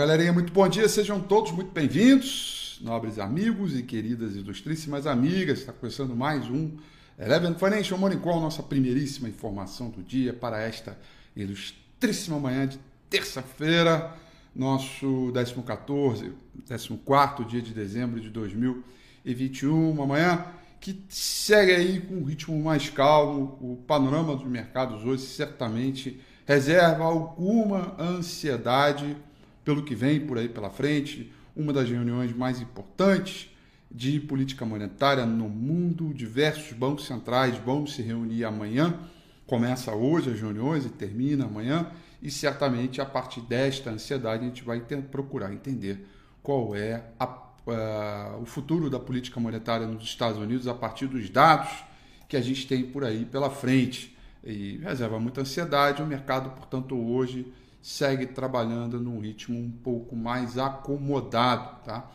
[0.00, 5.58] Galerinha, muito bom dia, sejam todos muito bem-vindos, nobres amigos e queridas ilustríssimas amigas.
[5.58, 6.74] Está começando mais um
[7.18, 10.96] Eleven Financial Morning Call, nossa primeiríssima informação do dia para esta
[11.36, 12.80] ilustríssima manhã de
[13.10, 14.16] terça-feira,
[14.56, 15.30] nosso
[15.66, 16.32] 14,
[16.66, 20.46] 14 dia de dezembro de 2021, uma manhã
[20.80, 23.58] que segue aí com um ritmo mais calmo.
[23.60, 29.14] O panorama dos mercados hoje certamente reserva alguma ansiedade
[29.70, 33.48] pelo que vem por aí pela frente, uma das reuniões mais importantes
[33.88, 36.12] de política monetária no mundo.
[36.12, 38.98] Diversos bancos centrais vão se reunir amanhã.
[39.46, 41.86] Começa hoje as reuniões e termina amanhã.
[42.20, 46.04] E certamente a partir desta ansiedade a gente vai ter, procurar entender
[46.42, 51.30] qual é a, uh, o futuro da política monetária nos Estados Unidos a partir dos
[51.30, 51.70] dados
[52.28, 54.16] que a gente tem por aí pela frente.
[54.42, 56.02] E reserva muita ansiedade.
[56.02, 57.46] O mercado, portanto, hoje
[57.82, 62.10] segue trabalhando num ritmo um pouco mais acomodado, tá?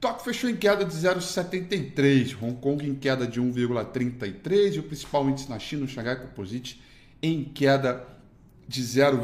[0.00, 5.28] Tóquio fechou em queda de 0,73, Hong Kong em queda de 1,33 e o principal
[5.28, 6.82] índice na China, o Shanghai Composite,
[7.22, 8.06] em queda
[8.66, 9.22] de 0,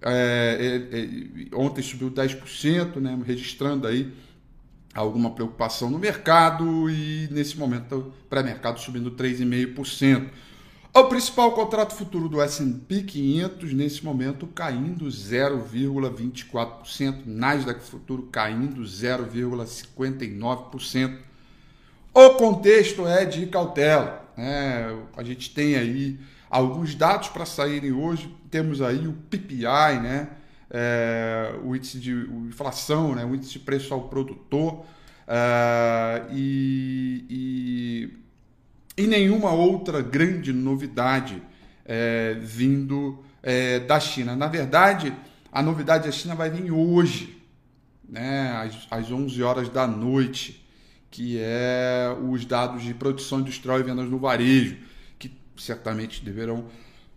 [0.00, 4.12] é, é ontem subiu 10%, né, registrando aí
[4.94, 10.28] alguma preocupação no mercado e nesse momento pré-mercado subindo 3,5%.
[10.92, 21.18] O principal contrato futuro do S&P 500 nesse momento caindo 0,24%, Nasdaq futuro caindo 0,59%.
[22.12, 24.28] O contexto é de cautela.
[24.36, 24.98] Né?
[25.16, 26.18] A gente tem aí
[26.50, 28.36] alguns dados para saírem hoje.
[28.50, 30.30] Temos aí o PPI, né?
[30.70, 34.84] É, o índice de inflação, né, o índice de preço ao produtor
[35.26, 37.24] é, e,
[38.96, 41.42] e, e, nenhuma outra grande novidade
[41.84, 44.36] é, vindo é, da China.
[44.36, 45.14] Na verdade,
[45.50, 47.42] a novidade da China vai vir hoje,
[48.08, 50.64] né, às, às 11 horas da noite,
[51.10, 54.76] que é os dados de produção industrial e vendas no varejo,
[55.18, 56.66] que certamente deverão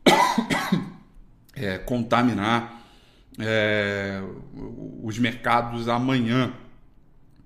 [1.54, 2.81] é, contaminar
[3.40, 4.22] é,
[5.04, 6.54] os mercados amanhã.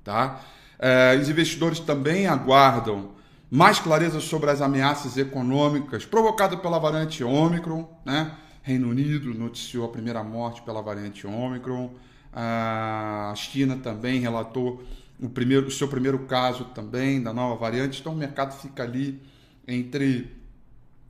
[0.03, 0.41] Tá?
[0.79, 3.13] É, os investidores também aguardam
[3.49, 7.87] mais clareza sobre as ameaças econômicas provocadas pela variante Ômicron.
[8.05, 8.31] Né?
[8.61, 11.91] Reino Unido noticiou a primeira morte pela variante Ômicron.
[12.33, 14.83] A China também relatou
[15.19, 18.01] o, primeiro, o seu primeiro caso também da nova variante.
[18.01, 19.21] Então o mercado fica ali
[19.67, 20.35] entre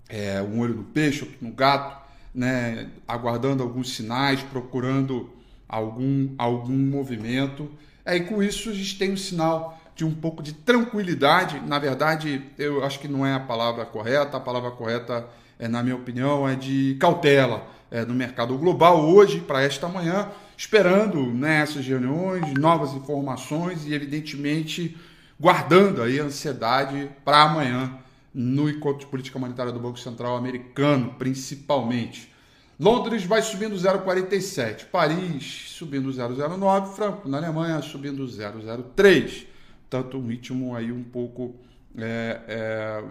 [0.07, 2.04] é, um olho no peixe, outro no gato
[2.35, 5.29] né, aguardando alguns sinais, procurando
[5.67, 7.71] algum, algum movimento.
[8.03, 11.61] É, e com isso a gente tem um sinal de um pouco de tranquilidade.
[11.65, 15.25] Na verdade, eu acho que não é a palavra correta, a palavra correta,
[15.57, 20.29] é, na minha opinião, é de cautela é, no mercado global hoje, para esta manhã,
[20.57, 24.97] esperando né, reuniões, novas informações e, evidentemente,
[25.39, 27.97] guardando aí a ansiedade para amanhã
[28.35, 32.29] no encontro de política monetária do Banco Central americano, principalmente.
[32.77, 39.47] Londres vai subindo 0,47, Paris subindo 0,09, Franco na Alemanha subindo 0,03.
[39.89, 41.55] Tanto um ritmo aí um pouco
[41.97, 43.03] é, é,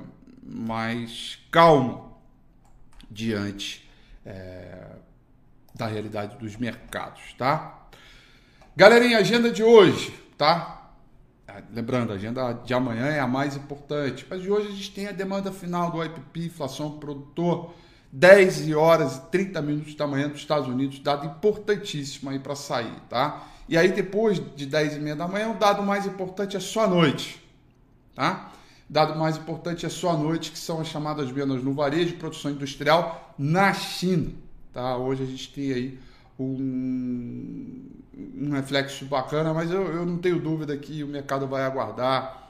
[0.47, 2.21] mais calmo
[3.11, 3.89] diante
[4.27, 4.89] é,
[5.75, 7.89] da realidade dos mercados, tá?
[8.77, 10.74] Galerinha, agenda de hoje, tá?
[11.75, 15.09] Lembrando, a agenda de amanhã é a mais importante, mas de hoje a gente tem
[15.09, 17.75] a demanda final do IPP, inflação produtor,
[18.13, 22.95] 10 horas e 30 minutos da manhã dos Estados Unidos, dado importantíssimo aí para sair,
[23.11, 23.49] tá?
[23.69, 26.85] E aí depois de 10 e meia da manhã, o dado mais importante é só
[26.85, 27.43] a noite,
[28.15, 28.53] tá?
[28.89, 32.53] Dado mais importante é só a noite, que são as chamadas vendas no varejo, produção
[32.53, 34.31] industrial na China,
[34.75, 34.97] Tá?
[34.97, 35.99] Hoje a gente tem aí
[36.39, 37.91] um,
[38.37, 42.45] um reflexo bacana, mas eu, eu não tenho dúvida que o mercado vai aguardar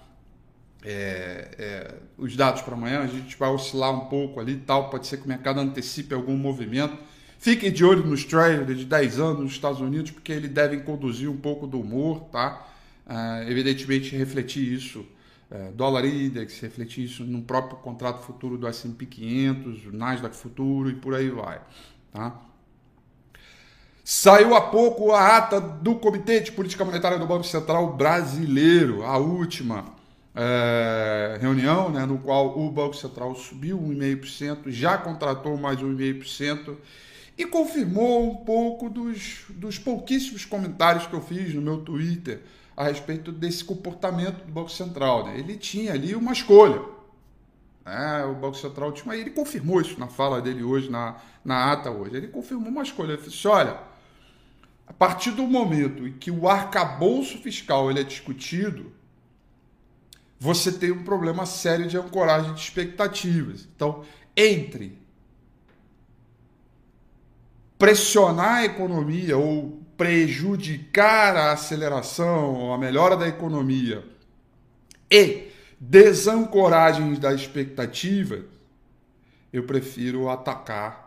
[0.84, 5.06] é, é, os dados para amanhã, a gente vai oscilar um pouco ali tal, pode
[5.06, 6.96] ser que o mercado antecipe algum movimento.
[7.38, 11.30] Fiquem de olho nos trailers de 10 anos nos Estados Unidos, porque eles devem conduzir
[11.30, 12.66] um pouco do humor, tá?
[13.06, 15.04] É, evidentemente, refletir isso,
[15.50, 20.90] é, dólar index, refletir isso no próprio contrato futuro do S&P 500, o Nasdaq futuro
[20.90, 21.60] e por aí vai,
[22.12, 22.40] tá?
[24.06, 29.16] Saiu há pouco a ata do Comitê de Política Monetária do Banco Central Brasileiro, a
[29.16, 29.86] última
[30.34, 36.76] é, reunião, né, no qual o Banco Central subiu 1,5%, já contratou mais 1,5%
[37.38, 42.42] e confirmou um pouco dos, dos pouquíssimos comentários que eu fiz no meu Twitter
[42.76, 45.24] a respeito desse comportamento do Banco Central.
[45.24, 45.38] Né?
[45.38, 46.82] Ele tinha ali uma escolha.
[47.86, 48.24] Né?
[48.26, 49.16] O Banco Central tinha.
[49.16, 52.14] Ele confirmou isso na fala dele hoje, na, na ata hoje.
[52.16, 53.14] Ele confirmou uma escolha.
[53.14, 53.93] Ele disse: olha
[54.86, 58.92] a partir do momento em que o arcabouço fiscal ele é discutido,
[60.38, 63.66] você tem um problema sério de ancoragem de expectativas.
[63.74, 64.04] Então,
[64.36, 64.98] entre
[67.78, 74.04] pressionar a economia ou prejudicar a aceleração ou a melhora da economia
[75.10, 75.48] e
[75.78, 78.44] desancoragens da expectativa,
[79.52, 81.03] eu prefiro atacar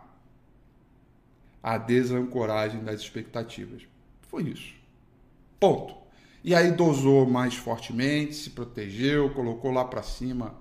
[1.62, 3.82] a desancoragem das expectativas.
[4.28, 4.74] Foi isso.
[5.58, 5.94] Ponto.
[6.44, 10.54] E aí dosou mais fortemente, se protegeu, colocou lá para cima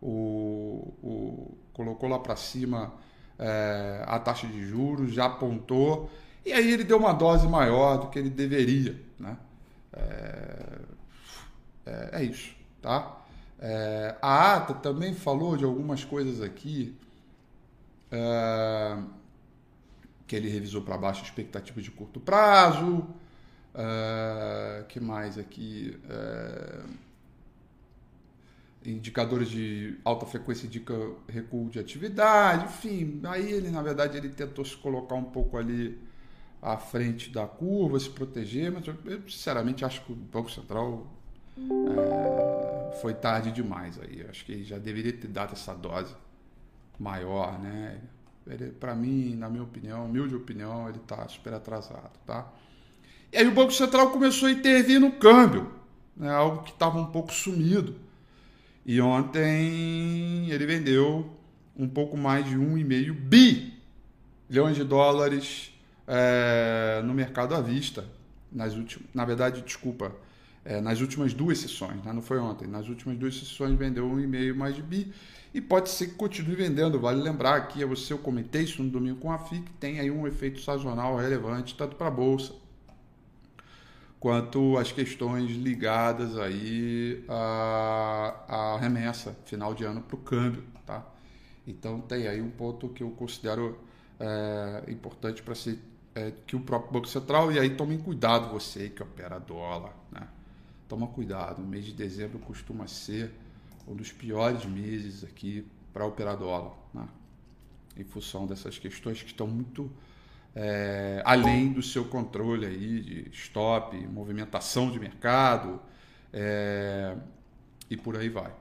[0.00, 2.92] o, o, colocou lá para cima
[3.38, 6.10] é, a taxa de juros, já apontou
[6.44, 9.36] e aí ele deu uma dose maior do que ele deveria, né?
[9.92, 10.78] É,
[11.86, 13.20] é, é isso, tá?
[13.60, 16.96] É, a ata também falou de algumas coisas aqui.
[20.32, 23.06] Que ele revisou para baixo a expectativa de curto prazo.
[23.74, 25.94] Uh, que mais aqui?
[26.06, 26.88] Uh,
[28.82, 30.94] indicadores de alta frequência indica
[31.28, 33.20] recuo de atividade, enfim.
[33.24, 36.00] Aí ele, na verdade, ele tentou se colocar um pouco ali
[36.62, 41.06] à frente da curva, se proteger, mas eu, eu sinceramente acho que o Banco Central
[41.58, 44.24] é, foi tarde demais aí.
[44.30, 46.16] Acho que ele já deveria ter dado essa dose
[46.98, 48.00] maior, né?
[48.80, 52.50] Para mim, na minha opinião, humilde opinião, ele está super atrasado, tá?
[53.32, 55.72] E aí o Banco Central começou a intervir no câmbio,
[56.16, 57.96] né, algo que estava um pouco sumido.
[58.84, 61.34] E ontem ele vendeu
[61.76, 63.12] um pouco mais de 1,5
[64.48, 65.72] bilhões de dólares
[66.06, 68.04] é, no mercado à vista.
[68.50, 70.12] Nas últimas, na verdade, desculpa,
[70.64, 74.54] é, nas últimas duas sessões, né, não foi ontem, nas últimas duas sessões vendeu 1,5
[74.54, 75.12] mais de bi
[75.52, 76.98] e pode ser que continue vendendo.
[76.98, 80.26] Vale lembrar aqui, você eu comentei isso no domingo com a FIC, tem aí um
[80.26, 82.54] efeito sazonal relevante tanto para a bolsa
[84.22, 91.04] quanto as questões ligadas aí à, à remessa final de ano para o câmbio, tá?
[91.66, 93.80] Então tem aí um ponto que eu considero
[94.20, 95.76] é, importante para ser
[96.14, 100.28] é, que o próprio Banco Central e aí tomem cuidado você que opera dólar, né?
[100.92, 103.30] Toma cuidado, o mês de dezembro costuma ser
[103.88, 107.08] um dos piores meses aqui para operar dólar, né?
[107.96, 109.90] em função dessas questões que estão muito
[110.54, 115.80] é, além do seu controle aí de stop, movimentação de mercado
[116.30, 117.16] é,
[117.88, 118.52] e por aí vai,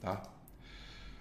[0.00, 0.22] tá?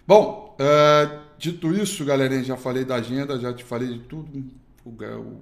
[0.07, 4.49] Bom, é, dito isso, galerinha, já falei da agenda, já te falei de tudo.
[4.85, 4.91] O,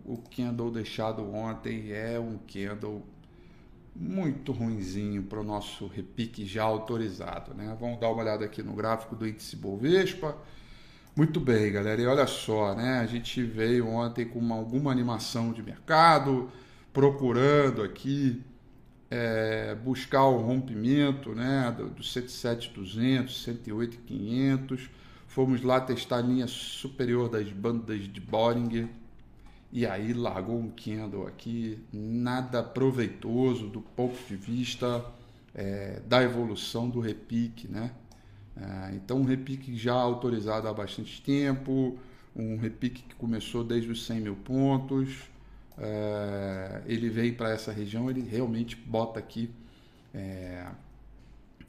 [0.03, 3.05] o, o deixado ontem é um candle
[3.99, 7.53] muito ruinzinho para o nosso repique já autorizado.
[7.53, 7.75] Né?
[7.79, 10.37] Vamos dar uma olhada aqui no gráfico do índice Bovespa.
[11.15, 11.99] Muito bem, galera.
[11.99, 12.99] E olha só, né?
[12.99, 16.51] A gente veio ontem com uma, alguma animação de mercado,
[16.93, 18.43] procurando aqui
[19.09, 24.89] é, buscar o rompimento né, do, do 107,200, 108,500.
[25.27, 28.87] Fomos lá testar a linha superior das bandas de Bollinger
[29.71, 35.05] e aí largou um candle aqui, nada proveitoso do ponto de vista
[35.53, 37.91] é, da evolução do repique, né?
[38.55, 41.97] É, então, um repique já autorizado há bastante tempo,
[42.35, 45.29] um repique que começou desde os 100 mil pontos,
[45.77, 49.49] é, ele vem para essa região, ele realmente bota aqui
[50.13, 50.65] é,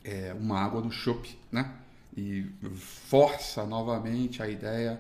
[0.05, 1.75] é uma água no chope, né?
[2.17, 4.99] E força novamente a ideia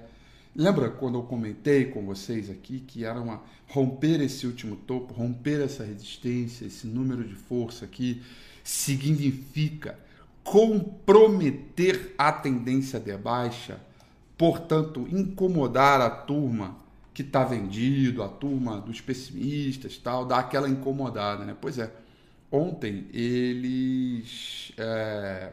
[0.58, 5.60] Lembra quando eu comentei com vocês aqui que era uma romper esse último topo, romper
[5.60, 8.20] essa resistência, esse número de força aqui
[8.64, 9.96] significa
[10.42, 13.78] comprometer a tendência de baixa,
[14.36, 16.76] portanto, incomodar a turma
[17.14, 21.56] que está vendido, a turma dos pessimistas, tal, dá aquela incomodada, né?
[21.60, 21.88] Pois é,
[22.50, 25.52] ontem eles, é,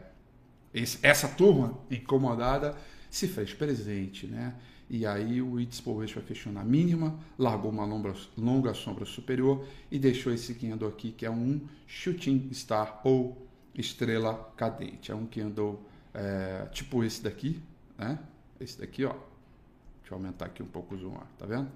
[1.00, 2.74] essa turma incomodada
[3.08, 4.52] se fez presente, né?
[4.88, 9.98] E aí o It's Bovespa fechou na mínima, largou uma longa, longa sombra superior e
[9.98, 15.10] deixou esse candle aqui, que é um Shooting Star ou estrela cadente.
[15.10, 15.82] É um candle
[16.14, 17.60] é, tipo esse daqui,
[17.98, 18.18] né?
[18.60, 19.12] Esse daqui, ó.
[19.12, 21.68] Deixa eu aumentar aqui um pouco o zoom, tá vendo?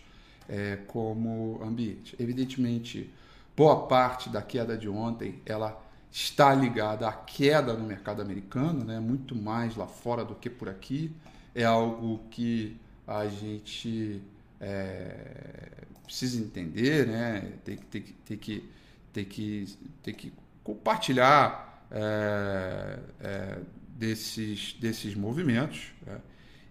[0.48, 2.16] é, como ambiente.
[2.18, 3.12] Evidentemente,
[3.56, 8.98] boa parte da queda de ontem ela está ligada à queda no mercado americano, né?
[8.98, 11.12] muito mais lá fora do que por aqui.
[11.54, 12.76] É algo que
[13.06, 14.22] a gente
[14.60, 17.52] é, precisa entender, né?
[17.64, 18.70] tem, tem, tem, que,
[19.12, 20.32] tem, que, tem que
[20.64, 23.58] compartilhar é, é,
[23.90, 25.92] desses, desses movimentos.
[26.06, 26.18] Né?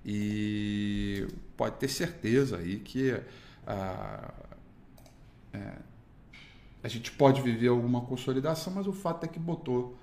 [0.06, 3.20] E pode ter certeza aí que
[3.68, 4.34] a,
[5.54, 5.74] é,
[6.82, 9.98] a gente pode viver alguma consolidação, mas o fato é que botou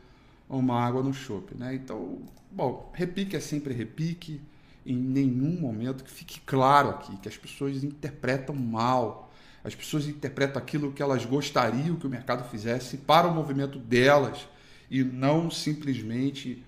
[0.49, 1.56] uma água no chope.
[1.56, 1.75] Né?
[1.75, 2.18] Então,
[2.50, 4.40] bom, repique é sempre repique,
[4.85, 9.33] em nenhum momento que fique claro aqui que as pessoas interpretam mal.
[9.64, 14.47] As pessoas interpretam aquilo que elas gostariam que o mercado fizesse para o movimento delas
[14.90, 16.62] e não simplesmente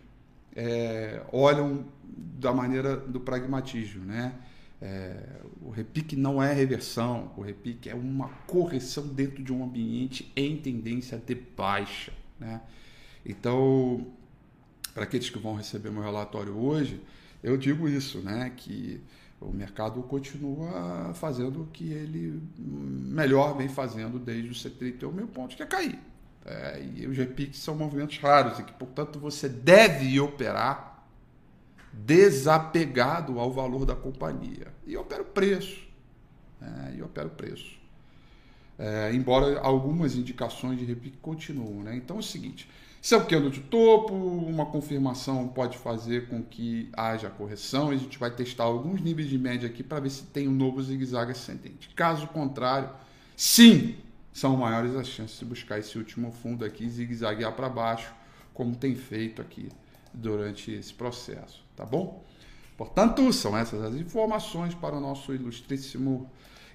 [0.55, 4.33] é, olham da maneira do pragmatismo, né?
[4.87, 10.31] É, o repique não é reversão, o repique é uma correção dentro de um ambiente
[10.37, 12.13] em tendência de baixa.
[12.39, 12.61] Né?
[13.25, 14.07] Então,
[14.95, 17.03] para aqueles que vão receber meu relatório hoje,
[17.43, 18.53] eu digo isso, né?
[18.57, 19.01] que
[19.41, 25.57] o mercado continua fazendo o que ele melhor vem fazendo desde os 71 mil pontos,
[25.57, 25.99] que é cair.
[26.45, 30.96] É, e os repiques são movimentos raros e que, portanto, você deve operar
[32.05, 34.69] desapegado ao valor da companhia.
[34.87, 35.87] E eu opero preço.
[36.61, 36.95] Né?
[36.99, 37.77] E opero preço.
[38.79, 41.83] É, embora algumas indicações de repique continuem.
[41.83, 41.97] Né?
[41.97, 42.69] Então é o seguinte:
[43.01, 47.91] se é o candle de topo, uma confirmação pode fazer com que haja correção.
[47.91, 50.83] A gente vai testar alguns níveis de média aqui para ver se tem um novo
[50.83, 51.89] zigue-zague ascendente.
[51.95, 52.91] Caso contrário,
[53.35, 53.97] sim,
[54.33, 58.13] são maiores as chances de buscar esse último fundo aqui zigue-zaguear para baixo,
[58.53, 59.71] como tem feito aqui
[60.13, 62.25] durante esse processo, tá bom?
[62.77, 66.31] Portanto, são essas as informações para o nosso ilustríssimo,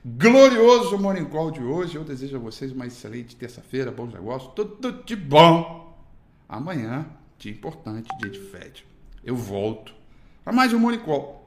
[0.06, 1.96] glorioso Morning Call de hoje.
[1.96, 5.96] Eu desejo a vocês uma excelente terça-feira, bons negócios, tudo de bom.
[6.48, 7.06] Amanhã,
[7.38, 8.86] dia importante, dia de Fed.
[9.24, 9.94] Eu volto
[10.46, 11.42] a mais um Morning Call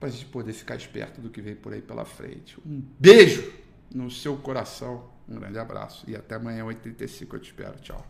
[0.00, 2.58] para a gente poder ficar esperto do que vem por aí pela frente.
[2.66, 3.52] Um beijo
[3.94, 7.34] no seu coração, um grande abraço e até amanhã, 8h35.
[7.34, 7.78] Eu te espero.
[7.80, 8.04] Tchau.